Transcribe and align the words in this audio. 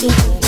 to 0.00 0.39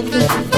Thank 0.00 0.52
you. 0.52 0.57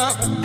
forever. 0.00 0.39